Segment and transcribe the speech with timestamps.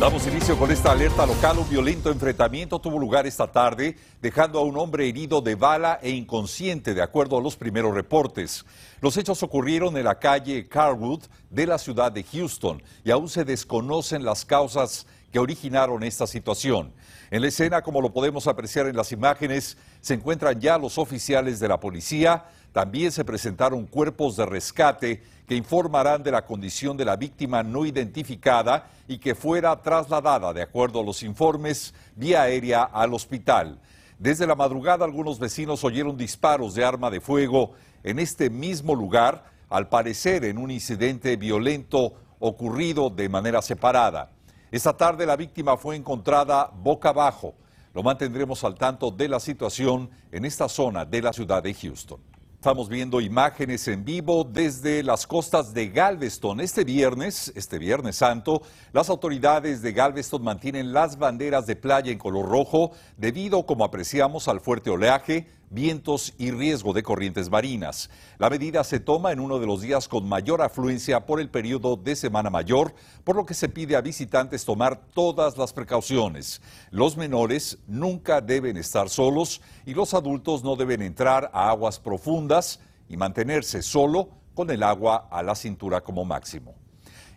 [0.00, 1.58] Damos inicio con esta alerta local.
[1.58, 6.10] Un violento enfrentamiento tuvo lugar esta tarde, dejando a un hombre herido de bala e
[6.10, 8.64] inconsciente, de acuerdo a los primeros reportes.
[9.00, 13.44] Los hechos ocurrieron en la calle Carwood de la ciudad de Houston y aún se
[13.44, 16.92] desconocen las causas que originaron esta situación.
[17.32, 21.58] En la escena, como lo podemos apreciar en las imágenes, se encuentran ya los oficiales
[21.58, 22.44] de la policía.
[22.72, 27.86] También se presentaron cuerpos de rescate que informarán de la condición de la víctima no
[27.86, 33.80] identificada y que fuera trasladada, de acuerdo a los informes, vía aérea al hospital.
[34.18, 37.72] Desde la madrugada algunos vecinos oyeron disparos de arma de fuego
[38.02, 44.30] en este mismo lugar, al parecer en un incidente violento ocurrido de manera separada.
[44.70, 47.54] Esta tarde la víctima fue encontrada boca abajo.
[47.94, 52.27] Lo mantendremos al tanto de la situación en esta zona de la ciudad de Houston.
[52.58, 56.58] Estamos viendo imágenes en vivo desde las costas de Galveston.
[56.58, 62.18] Este viernes, este viernes santo, las autoridades de Galveston mantienen las banderas de playa en
[62.18, 68.10] color rojo debido, como apreciamos, al fuerte oleaje, vientos y riesgo de corrientes marinas.
[68.38, 71.96] La medida se toma en uno de los días con mayor afluencia por el periodo
[71.96, 72.94] de Semana Mayor,
[73.24, 76.60] por lo que se pide a visitantes tomar todas las precauciones.
[76.90, 82.80] Los menores nunca deben estar solos y los adultos no deben entrar a aguas profundas
[83.08, 86.74] y mantenerse solo con el agua a la cintura como máximo.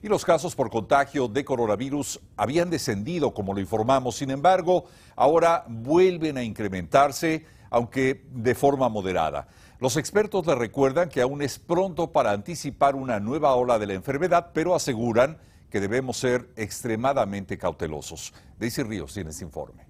[0.04, 4.86] Y los casos por contagio de coronavirus habían descendido, como lo informamos, sin embargo,
[5.16, 9.48] ahora vuelven a incrementarse aunque de forma moderada.
[9.80, 13.94] Los expertos le recuerdan que aún es pronto para anticipar una nueva ola de la
[13.94, 15.40] enfermedad, pero aseguran
[15.72, 18.34] que debemos ser extremadamente cautelosos.
[18.60, 19.88] Daisy Ríos tiene este informe.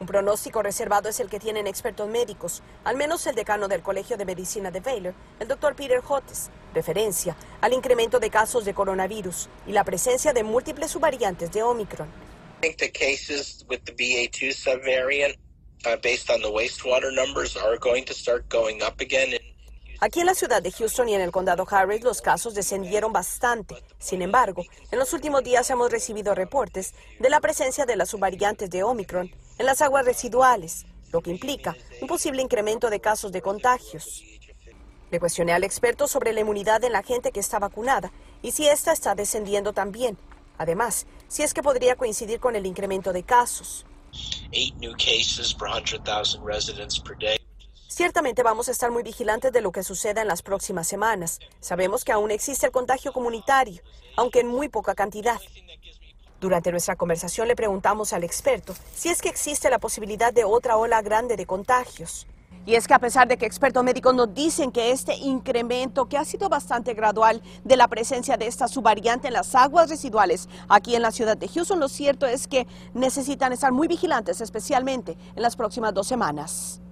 [0.00, 4.16] Un pronóstico reservado es el que tienen expertos médicos, al menos el decano del Colegio
[4.16, 9.48] de Medicina de Baylor, el doctor Peter Hottes, referencia al incremento de casos de coronavirus
[9.66, 12.08] y la presencia de múltiples subvariantes de Omicron.
[20.00, 23.82] Aquí en la ciudad de Houston y en el condado Harris los casos descendieron bastante.
[23.98, 28.70] Sin embargo, en los últimos días hemos recibido reportes de la presencia de las subvariantes
[28.70, 29.28] de Omicron
[29.58, 34.22] en las aguas residuales, lo que implica un posible incremento de casos de contagios.
[35.10, 38.68] Le cuestioné al experto sobre la inmunidad en la gente que está vacunada y si
[38.68, 40.16] esta está descendiendo también.
[40.58, 43.84] Además, si es que podría coincidir con el incremento de casos.
[47.88, 51.40] Ciertamente vamos a estar muy vigilantes de lo que suceda en las próximas semanas.
[51.60, 53.82] Sabemos que aún existe el contagio comunitario,
[54.16, 55.40] aunque en muy poca cantidad.
[56.40, 60.76] Durante nuestra conversación le preguntamos al experto si es que existe la posibilidad de otra
[60.76, 62.28] ola grande de contagios.
[62.68, 66.18] Y es que a pesar de que expertos médicos nos dicen que este incremento, que
[66.18, 70.94] ha sido bastante gradual de la presencia de esta subvariante en las aguas residuales aquí
[70.94, 75.40] en la ciudad de Houston, lo cierto es que necesitan estar muy vigilantes, especialmente en
[75.40, 76.82] las próximas dos semanas.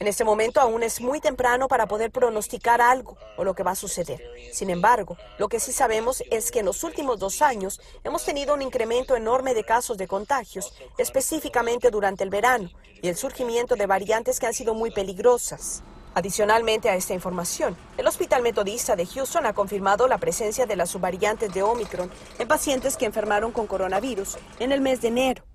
[0.00, 3.72] En este momento aún es muy temprano para poder pronosticar algo o lo que va
[3.72, 4.20] a suceder.
[4.52, 8.54] Sin embargo, lo que sí sabemos es que en los últimos dos años hemos tenido
[8.54, 12.70] un incremento enorme de casos de contagios, específicamente durante el verano,
[13.02, 15.82] y el surgimiento de variantes que han sido muy peligrosas.
[16.14, 20.90] Adicionalmente a esta información, el Hospital Metodista de Houston ha confirmado la presencia de las
[20.90, 25.49] subvariantes de Omicron en pacientes que enfermaron con coronavirus en el mes de enero.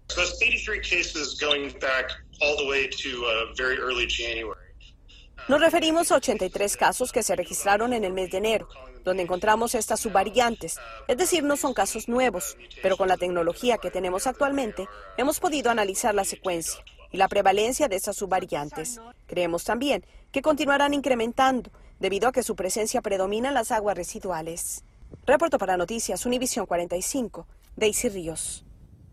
[5.47, 8.67] Nos referimos a 83 casos que se registraron en el mes de enero,
[9.03, 10.77] donde encontramos estas subvariantes.
[11.07, 15.69] Es decir, no son casos nuevos, pero con la tecnología que tenemos actualmente, hemos podido
[15.69, 18.99] analizar la secuencia y la prevalencia de estas subvariantes.
[19.27, 24.83] Creemos también que continuarán incrementando debido a que su presencia predomina en las aguas residuales.
[25.25, 28.64] Reporto para Noticias Univisión 45, Daisy Ríos.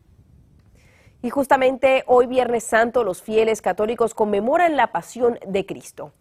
[1.23, 6.13] Y justamente hoy Viernes Santo los fieles católicos conmemoran la pasión de Cristo.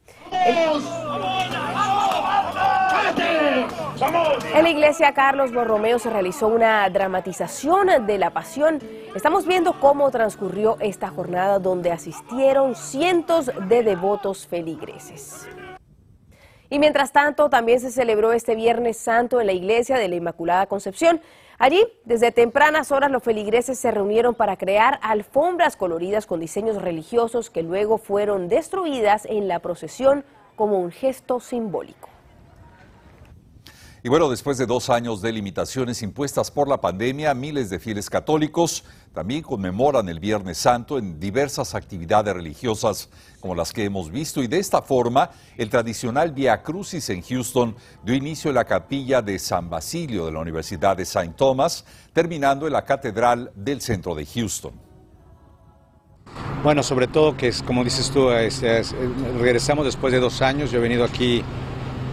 [4.54, 8.80] En la iglesia Carlos Borromeo se realizó una dramatización de la pasión.
[9.16, 15.48] Estamos viendo cómo transcurrió esta jornada donde asistieron cientos de devotos feligreses.
[16.70, 20.66] Y mientras tanto, también se celebró este Viernes Santo en la iglesia de la Inmaculada
[20.66, 21.22] Concepción.
[21.58, 27.50] Allí, desde tempranas horas, los feligreses se reunieron para crear alfombras coloridas con diseños religiosos
[27.50, 30.26] que luego fueron destruidas en la procesión
[30.58, 32.10] como un gesto simbólico.
[34.04, 38.08] Y bueno, después de dos años de limitaciones impuestas por la pandemia, miles de fieles
[38.10, 38.84] católicos
[39.16, 43.10] también conmemoran el Viernes Santo en diversas actividades religiosas
[43.40, 47.76] como las que hemos visto y de esta forma el tradicional Via Crucis en Houston
[48.04, 51.34] dio inicio en la capilla de San Basilio de la Universidad de St.
[51.38, 54.74] Thomas, terminando en la Catedral del centro de Houston.
[56.62, 58.28] Bueno, sobre todo que es, como dices tú,
[59.40, 61.42] regresamos después de dos años, yo he venido aquí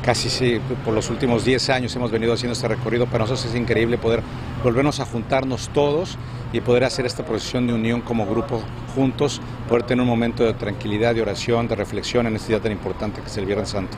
[0.04, 3.06] casi sí, por los últimos 10 años hemos venido haciendo este recorrido.
[3.06, 4.22] Para nosotros es increíble poder
[4.62, 6.16] volvernos a juntarnos todos
[6.52, 8.62] y poder hacer esta procesión de unión como grupo
[8.94, 12.72] juntos, poder tener un momento de tranquilidad, de oración, de reflexión en este día tan
[12.72, 13.96] importante que es el Viernes Santo.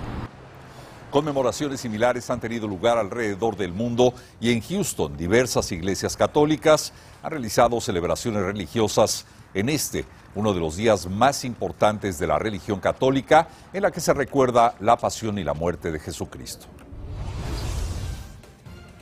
[1.11, 7.31] Conmemoraciones similares han tenido lugar alrededor del mundo y en Houston diversas iglesias católicas han
[7.31, 13.46] realizado celebraciones religiosas en este uno de los días más importantes de la religión católica
[13.72, 16.67] en la que se recuerda la pasión y la muerte de Jesucristo.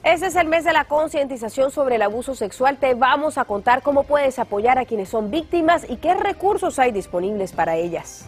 [0.05, 2.77] Este es el mes de la concientización sobre el abuso sexual.
[2.79, 6.91] Te vamos a contar cómo puedes apoyar a quienes son víctimas y qué recursos hay
[6.91, 8.25] disponibles para ellas.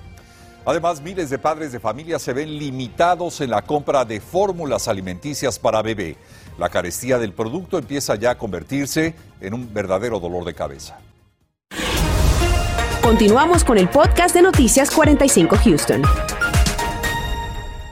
[0.65, 5.59] Además, miles de padres de familia se ven limitados en la compra de fórmulas alimenticias
[5.59, 6.17] para bebé.
[6.59, 10.99] La carestía del producto empieza ya a convertirse en un verdadero dolor de cabeza.
[13.03, 16.03] Continuamos con el podcast de Noticias 45 Houston.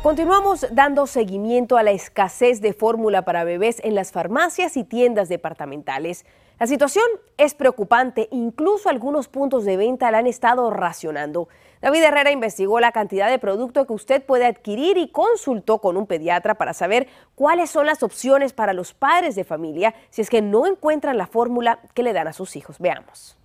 [0.03, 5.29] Continuamos dando seguimiento a la escasez de fórmula para bebés en las farmacias y tiendas
[5.29, 6.27] departamentales.
[6.59, 7.05] La situación
[7.39, 11.47] es preocupante, incluso algunos puntos de venta la han estado racionando.
[11.81, 16.09] David Herrera investigó la cantidad de producto que usted puede adquirir y consultó con un
[16.09, 17.07] pediatra para saber
[17.37, 21.29] cuáles son las opciones para los padres de familia si es que no encuentran la
[21.29, 22.81] fórmula que le dan a sus hijos.
[22.81, 23.37] Veamos.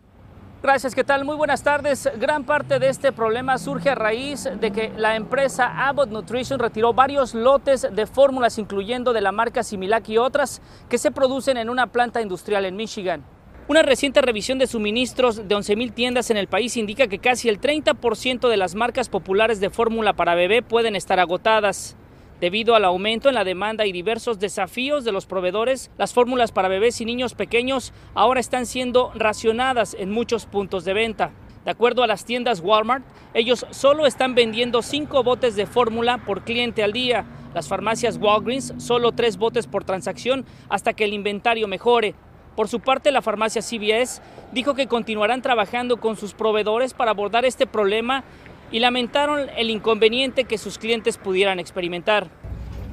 [0.63, 1.24] Gracias, ¿qué tal?
[1.24, 2.09] Muy buenas tardes.
[2.19, 6.94] Gran parte de este problema surge a raíz de que la empresa Abbott Nutrition retiró
[6.94, 11.69] varios lotes de fórmulas, incluyendo de la marca Similac y otras, que se producen en
[11.69, 13.24] una planta industrial en Michigan.
[13.68, 17.62] Una reciente revisión de suministros de 11.000 tiendas en el país indica que casi el
[17.62, 21.95] 30% de las marcas populares de fórmula para bebé pueden estar agotadas.
[22.39, 26.68] Debido al aumento en la demanda y diversos desafíos de los proveedores, las fórmulas para
[26.68, 31.31] bebés y niños pequeños ahora están siendo racionadas en muchos puntos de venta.
[31.66, 33.04] De acuerdo a las tiendas Walmart,
[33.34, 37.25] ellos solo están vendiendo cinco botes de fórmula por cliente al día.
[37.56, 42.13] Las farmacias Walgreens solo tres botes por transacción hasta que el inventario mejore.
[42.56, 47.45] Por su parte, la farmacia CVS dijo que continuarán trabajando con sus proveedores para abordar
[47.45, 48.24] este problema
[48.72, 52.28] y lamentaron el inconveniente que sus clientes pudieran experimentar.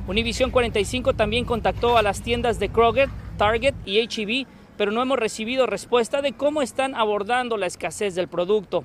[0.07, 5.19] Univision 45 también contactó a las tiendas de Kroger, Target y HEB, pero no hemos
[5.19, 8.85] recibido respuesta de cómo están abordando la escasez del producto.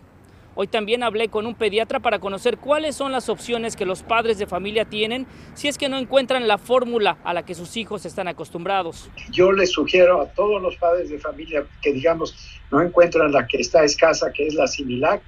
[0.56, 4.40] Hoy también hablé con un pediatra para conocer cuáles son las opciones que los padres
[4.40, 8.06] de familia tienen si es que no encuentran la fórmula a la que sus hijos
[8.06, 9.10] están acostumbrados.
[9.32, 12.36] Yo les sugiero a todos los padres de familia que digamos
[12.72, 15.22] no encuentran la que está escasa, que es la similar,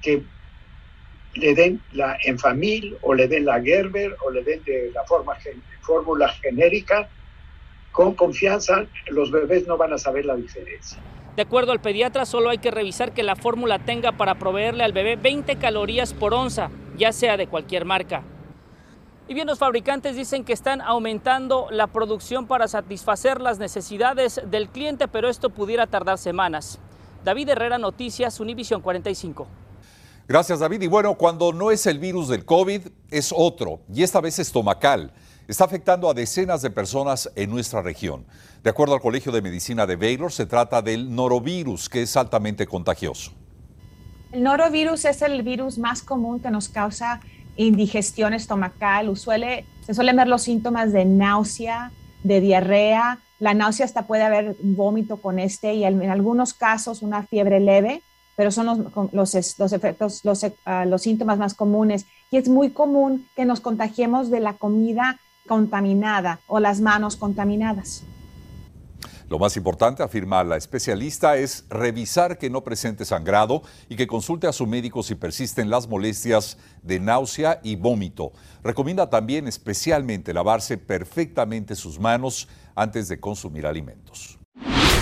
[0.00, 0.22] que
[1.34, 5.34] le den la Enfamil o le den la Gerber o le den de la forma,
[5.80, 7.08] fórmula genérica,
[7.92, 10.98] con confianza los bebés no van a saber la diferencia.
[11.36, 14.92] De acuerdo al pediatra, solo hay que revisar que la fórmula tenga para proveerle al
[14.92, 18.22] bebé 20 calorías por onza, ya sea de cualquier marca.
[19.28, 24.68] Y bien, los fabricantes dicen que están aumentando la producción para satisfacer las necesidades del
[24.68, 26.80] cliente, pero esto pudiera tardar semanas.
[27.24, 29.46] David Herrera, Noticias, Univision 45.
[30.28, 30.82] Gracias, David.
[30.82, 35.12] Y bueno, cuando no es el virus del COVID, es otro, y esta vez estomacal.
[35.48, 38.24] Está afectando a decenas de personas en nuestra región.
[38.62, 42.68] De acuerdo al Colegio de Medicina de Baylor, se trata del norovirus, que es altamente
[42.68, 43.32] contagioso.
[44.30, 47.20] El norovirus es el virus más común que nos causa
[47.56, 49.16] indigestión estomacal.
[49.16, 51.90] Suele, se suelen ver los síntomas de náusea,
[52.22, 53.18] de diarrea.
[53.40, 58.02] La náusea hasta puede haber vómito con este y en algunos casos una fiebre leve
[58.36, 62.06] pero son los, los, efectos, los, ah, los síntomas más comunes.
[62.30, 68.02] Y es muy común que nos contagiemos de la comida contaminada o las manos contaminadas.
[69.30, 74.48] Lo más importante, afirma la especialista, es revisar que no presente sangrado y que consulte
[74.48, 78.32] a su médico si persisten las molestias de náusea y vómito.
[78.64, 84.39] Recomienda también especialmente lavarse perfectamente sus manos antes de consumir alimentos.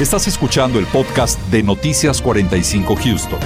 [0.00, 3.40] Estás escuchando el podcast de Noticias 45 Houston.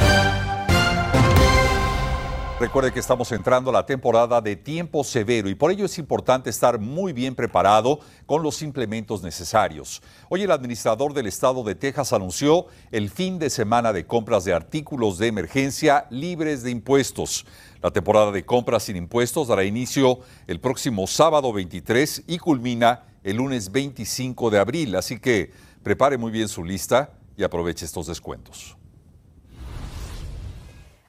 [2.60, 6.50] Recuerde que estamos entrando a la temporada de tiempo severo y por ello es importante
[6.50, 10.02] estar muy bien preparado con los implementos necesarios.
[10.28, 14.52] Hoy el administrador del estado de Texas anunció el fin de semana de compras de
[14.52, 17.46] artículos de emergencia libres de impuestos.
[17.80, 23.36] La temporada de compras sin impuestos dará inicio el próximo sábado 23 y culmina el
[23.36, 25.50] lunes 25 de abril, así que
[25.82, 28.76] prepare muy bien su lista y aproveche estos descuentos.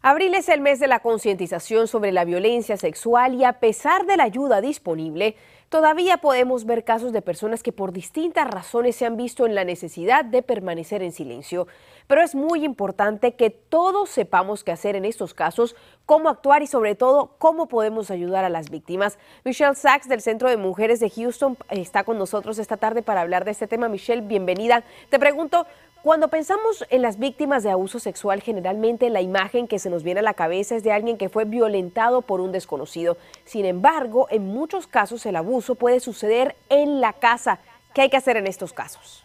[0.06, 4.18] Abril es el mes de la concientización sobre la violencia sexual y a pesar de
[4.18, 5.38] la ayuda disponible,
[5.74, 9.63] todavía podemos ver casos de personas que por distintas razones se han visto en la
[9.63, 11.65] necesidad de permanecer en silencio.
[12.06, 15.75] Pero es muy importante que todos sepamos qué hacer en estos casos,
[16.06, 19.18] cómo actuar y sobre todo cómo podemos ayudar a las víctimas.
[19.46, 23.44] Michelle Sachs del Centro de Mujeres de Houston está con nosotros esta tarde para hablar
[23.44, 23.89] de este tema.
[23.89, 24.84] Michelle, bienvenida.
[25.10, 25.65] Te pregunto,
[26.03, 30.19] cuando pensamos en las víctimas de abuso sexual, generalmente la imagen que se nos viene
[30.19, 33.17] a la cabeza es de alguien que fue violentado por un desconocido.
[33.45, 37.60] Sin embargo, en muchos casos el abuso puede suceder en la casa.
[37.93, 39.24] ¿Qué hay que hacer en estos casos?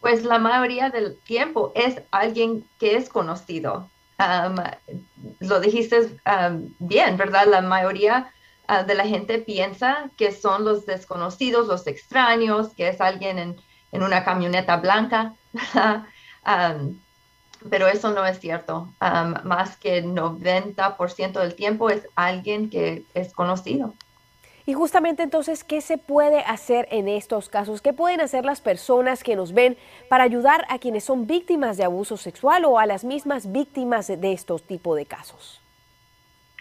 [0.00, 3.88] Pues la mayoría del tiempo es alguien que es conocido.
[5.38, 6.18] lo dijiste
[6.80, 7.46] bien, ¿verdad?
[7.46, 8.32] La mayoría
[8.66, 13.56] ah, de la gente piensa que son los desconocidos, los extraños, que es alguien en
[13.94, 15.34] en una camioneta blanca,
[17.70, 18.88] pero eso no es cierto.
[19.44, 23.94] más que el 90% del tiempo es alguien que es conocido.
[24.66, 27.82] Y justamente entonces, ¿qué se puede hacer en estos casos?
[27.82, 29.76] ¿Qué pueden hacer las personas que nos ven
[30.08, 34.32] para ayudar a quienes son víctimas de abuso sexual o a las mismas víctimas de
[34.32, 35.60] estos tipos de casos?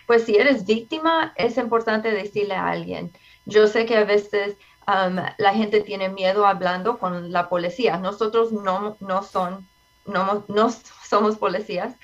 [0.06, 3.12] Pues si eres víctima, es importante decirle a alguien.
[3.46, 7.98] Yo sé que a veces la gente tiene miedo hablando con la policía.
[7.98, 9.68] Nosotros no, no, son,
[10.06, 10.74] no, no
[11.04, 11.96] somos policías.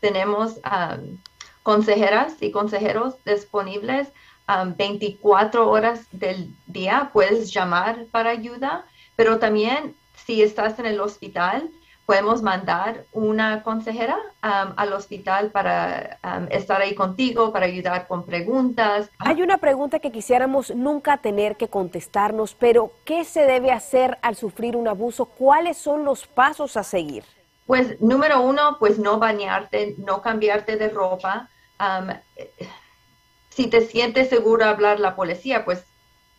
[0.00, 0.60] tenemos
[1.62, 4.08] consejeras y consejeros disponibles
[4.76, 7.10] 24 horas del día.
[7.12, 8.86] Puedes llamar para ayuda,
[9.16, 9.94] pero también
[10.26, 11.70] si estás en el hospital,
[12.08, 18.24] podemos mandar una consejera um, al hospital para um, estar ahí contigo, para ayudar con
[18.24, 19.10] preguntas.
[19.18, 24.36] Hay una pregunta que quisiéramos nunca tener que contestarnos, pero ¿qué se debe hacer al
[24.36, 25.26] sufrir un abuso?
[25.26, 27.24] ¿Cuáles son los pasos a seguir?
[27.66, 31.50] Pues número uno, pues no bañarte, no cambiarte de ropa.
[31.78, 32.14] Um,
[33.50, 35.84] si te sientes seguro hablar la policía, pues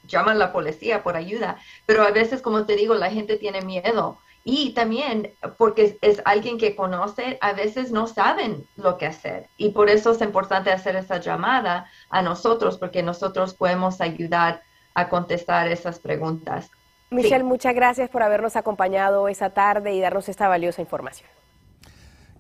[0.08, 1.60] llama a la policía por ayuda.
[1.86, 4.18] Pero a veces, como te digo, la gente tiene miedo.
[4.44, 9.48] Y también porque es alguien que conoce, a veces no saben lo que hacer.
[9.58, 15.10] Y por eso es importante hacer esa llamada a nosotros, porque nosotros podemos ayudar a
[15.10, 16.72] contestar esas preguntas.
[17.12, 21.30] Michelle, muchas gracias por habernos acompañado esa tarde y darnos esta valiosa información.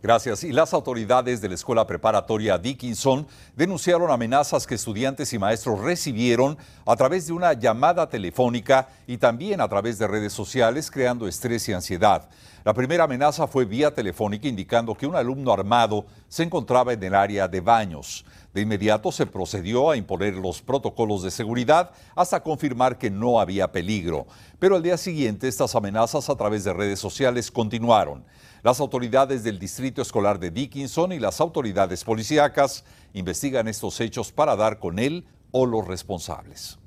[0.01, 0.45] Gracias.
[0.45, 6.57] Y las autoridades de la escuela preparatoria Dickinson denunciaron amenazas que estudiantes y maestros recibieron
[6.85, 11.67] a través de una llamada telefónica y también a través de redes sociales, creando estrés
[11.67, 12.29] y ansiedad.
[12.63, 17.15] La primera amenaza fue vía telefónica indicando que un alumno armado se encontraba en el
[17.15, 18.23] área de baños.
[18.53, 23.71] De inmediato se procedió a imponer los protocolos de seguridad hasta confirmar que no había
[23.71, 24.25] peligro.
[24.57, 28.25] Pero al día siguiente estas amenazas a través de redes sociales continuaron.
[28.63, 34.55] Las autoridades del Distrito Escolar de Dickinson y las autoridades policíacas investigan estos hechos para
[34.55, 36.78] dar con él o los responsables.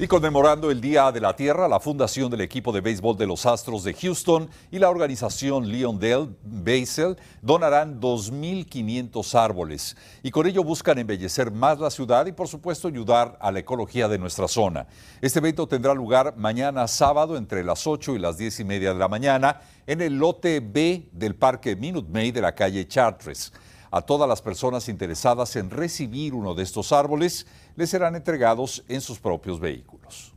[0.00, 3.44] Y conmemorando el Día de la Tierra, la Fundación del Equipo de Béisbol de los
[3.46, 10.98] Astros de Houston y la organización Leondale Basel donarán 2.500 árboles y con ello buscan
[10.98, 14.86] embellecer más la ciudad y por supuesto ayudar a la ecología de nuestra zona.
[15.20, 19.00] Este evento tendrá lugar mañana sábado entre las 8 y las 10 y media de
[19.00, 23.52] la mañana en el lote B del Parque Minute Maid de la calle Chartres.
[23.90, 29.00] A todas las personas interesadas en recibir uno de estos árboles les serán entregados en
[29.00, 30.34] sus propios vehículos.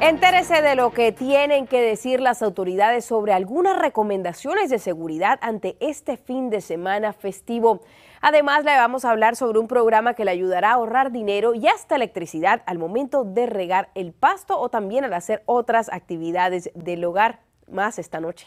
[0.00, 5.78] Entérese de lo que tienen que decir las autoridades sobre algunas recomendaciones de seguridad ante
[5.80, 7.80] este fin de semana festivo.
[8.20, 11.68] Además, le vamos a hablar sobre un programa que le ayudará a ahorrar dinero y
[11.68, 17.02] hasta electricidad al momento de regar el pasto o también al hacer otras actividades del
[17.04, 17.40] hogar.
[17.70, 18.46] Más esta noche.